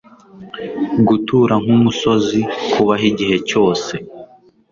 gutura 1.07 1.53
nk'umusozi 1.63 2.39
kubaho 2.71 3.05
igihe 3.11 3.37
cyose 3.49 3.93